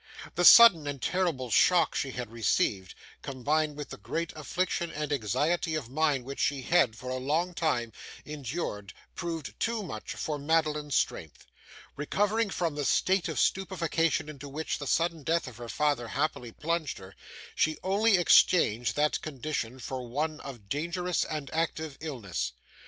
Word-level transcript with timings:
The 0.33 0.45
sudden 0.45 0.87
and 0.87 0.99
terrible 0.99 1.51
shock 1.51 1.93
she 1.93 2.09
had 2.09 2.31
received, 2.31 2.95
combined 3.21 3.77
with 3.77 3.89
the 3.91 3.97
great 3.99 4.33
affliction 4.35 4.89
and 4.91 5.13
anxiety 5.13 5.75
of 5.75 5.89
mind 5.91 6.25
which 6.25 6.39
she 6.39 6.63
had, 6.63 6.95
for 6.95 7.11
a 7.11 7.17
long 7.17 7.53
time, 7.53 7.93
endured, 8.25 8.93
proved 9.13 9.53
too 9.59 9.83
much 9.83 10.15
for 10.15 10.39
Madeline's 10.39 10.95
strength. 10.95 11.45
Recovering 11.95 12.49
from 12.49 12.73
the 12.73 12.83
state 12.85 13.27
of 13.27 13.39
stupefaction 13.39 14.27
into 14.27 14.49
which 14.49 14.79
the 14.79 14.87
sudden 14.87 15.21
death 15.21 15.47
of 15.47 15.57
her 15.57 15.69
father 15.69 16.07
happily 16.07 16.51
plunged 16.51 16.97
her, 16.97 17.15
she 17.53 17.77
only 17.83 18.17
exchanged 18.17 18.95
that 18.95 19.21
condition 19.21 19.77
for 19.77 20.07
one 20.07 20.39
of 20.39 20.67
dangerous 20.67 21.23
and 21.25 21.51
active 21.51 21.99
illness. 22.01 22.53